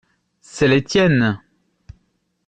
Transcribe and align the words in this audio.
C’est 0.39 0.67
les 0.67 0.83
tiennes. 0.83 1.37